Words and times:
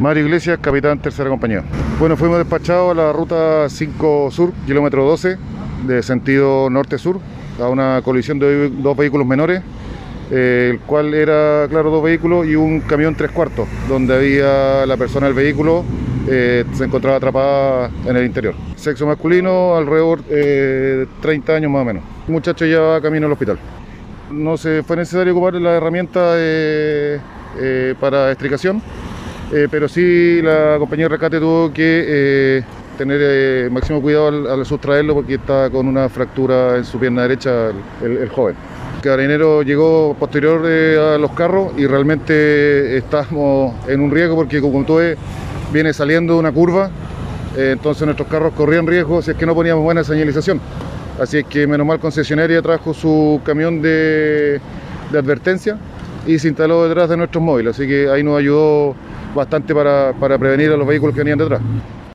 Mario 0.00 0.26
Iglesias, 0.26 0.60
capitán 0.62 1.00
tercera 1.00 1.28
compañía. 1.28 1.64
Bueno, 1.98 2.16
fuimos 2.16 2.38
despachados 2.38 2.92
a 2.92 2.94
la 2.94 3.12
ruta 3.12 3.68
5 3.68 4.30
Sur, 4.30 4.52
kilómetro 4.64 5.04
12, 5.04 5.36
de 5.88 6.02
sentido 6.04 6.70
norte-sur, 6.70 7.18
a 7.60 7.68
una 7.68 8.00
colisión 8.04 8.38
de 8.38 8.70
dos 8.70 8.96
vehículos 8.96 9.26
menores, 9.26 9.60
eh, 10.30 10.70
el 10.70 10.80
cual 10.80 11.14
era, 11.14 11.66
claro, 11.68 11.90
dos 11.90 12.04
vehículos 12.04 12.46
y 12.46 12.54
un 12.54 12.80
camión 12.82 13.16
tres 13.16 13.32
cuartos, 13.32 13.66
donde 13.88 14.14
había 14.14 14.86
la 14.86 14.96
persona 14.96 15.26
del 15.26 15.34
vehículo, 15.34 15.84
eh, 16.28 16.64
se 16.74 16.84
encontraba 16.84 17.16
atrapada 17.16 17.90
en 18.06 18.16
el 18.16 18.24
interior. 18.24 18.54
Sexo 18.76 19.04
masculino, 19.04 19.74
alrededor 19.74 20.22
de 20.26 21.02
eh, 21.02 21.06
30 21.20 21.56
años 21.56 21.72
más 21.72 21.82
o 21.82 21.84
menos. 21.84 22.04
El 22.28 22.34
muchacho 22.34 22.64
ya 22.66 22.78
va 22.78 23.00
camino 23.00 23.26
al 23.26 23.32
hospital. 23.32 23.58
No 24.30 24.56
se 24.56 24.84
fue 24.84 24.96
necesario 24.96 25.32
ocupar 25.32 25.54
la 25.54 25.74
herramienta 25.74 26.36
para 27.98 28.30
extricación, 29.48 29.70
pero 29.70 29.88
sí 29.88 30.42
la 30.42 30.76
compañía 30.78 31.06
de 31.06 31.08
rescate 31.10 31.38
tuvo 31.38 31.72
que 31.72 32.64
tener 32.98 33.70
máximo 33.70 34.02
cuidado 34.02 34.52
al, 34.52 34.66
sustraerlo 34.66 35.14
porque 35.14 35.34
está 35.34 35.70
con 35.70 35.86
una 35.86 36.08
fractura 36.08 36.76
en 36.76 36.84
su 36.84 36.98
pierna 36.98 37.22
derecha 37.22 37.70
el, 38.02 38.28
joven. 38.28 38.56
El 38.96 39.02
carabinero 39.02 39.62
llegó 39.62 40.16
posterior 40.18 40.66
a 40.66 41.16
los 41.16 41.30
carros 41.32 41.72
y 41.78 41.86
realmente 41.86 42.96
estamos 42.96 43.74
en 43.86 44.00
un 44.00 44.10
riesgo 44.10 44.34
porque 44.34 44.60
como 44.60 44.84
tú 44.84 44.96
ves, 44.96 45.16
viene 45.72 45.92
saliendo 45.92 46.36
una 46.38 46.50
curva, 46.50 46.90
eh, 47.56 47.70
entonces 47.72 48.04
nuestros 48.04 48.28
carros 48.28 48.52
corrían 48.54 48.86
riesgo 48.86 49.22
si 49.22 49.30
es 49.30 49.36
que 49.36 49.46
no 49.46 49.54
poníamos 49.54 49.84
buena 49.84 50.02
señalización. 50.02 50.60
Así 51.20 51.38
es 51.38 51.44
que 51.46 51.66
menos 51.66 51.86
mal 51.86 51.98
concesionaria 52.00 52.60
trajo 52.62 52.92
su 52.94 53.40
camión 53.44 53.80
de, 53.80 54.60
de 55.10 55.18
advertencia 55.18 55.78
y 56.26 56.38
se 56.38 56.48
instaló 56.48 56.86
detrás 56.86 57.08
de 57.08 57.16
nuestros 57.16 57.42
móviles, 57.42 57.76
así 57.76 57.88
que 57.88 58.08
ahí 58.08 58.22
nos 58.22 58.38
ayudó 58.38 58.94
bastante 59.38 59.74
para, 59.74 60.12
prevenir 60.38 60.70
a 60.70 60.76
los 60.76 60.86
vehículos 60.86 61.14
que 61.14 61.20
venían 61.20 61.38
detrás. 61.38 61.60